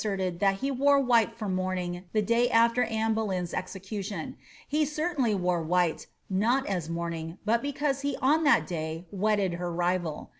[0.03, 4.67] commonly iwerted that he wore white for mooming the day after Annt Boleyn^s execution *,
[4.67, 9.53] he certainly wore white, not ai moamiiif, but be cause he on that day wedded
[9.61, 10.29] her rival.